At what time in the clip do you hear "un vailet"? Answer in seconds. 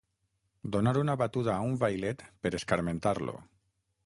1.67-2.25